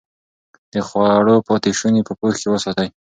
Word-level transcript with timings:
د 0.73 0.75
خوړو 0.87 1.35
پاتې 1.47 1.71
شوني 1.79 2.01
په 2.07 2.13
پوښ 2.19 2.33
کې 2.41 2.47
وساتئ. 2.51 2.87